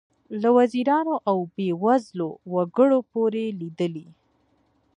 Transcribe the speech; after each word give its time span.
له 0.41 0.49
وزیرانو 0.57 1.15
او 1.29 1.37
بې 1.55 1.69
وزلو 1.83 2.29
وګړو 2.53 2.99
پورې 3.11 3.43
لیدلي. 3.59 4.07